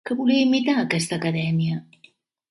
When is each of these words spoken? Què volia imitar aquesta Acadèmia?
Què 0.09 0.15
volia 0.19 0.43
imitar 0.45 0.73
aquesta 0.83 1.19
Acadèmia? 1.21 1.77